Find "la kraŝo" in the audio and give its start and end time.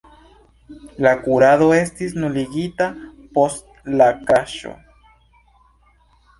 4.03-4.77